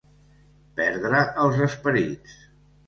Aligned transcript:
Perdre 0.79 1.21
els 1.45 1.63
esperits. 1.69 2.39